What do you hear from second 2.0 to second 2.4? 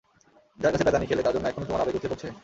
পড়ছে?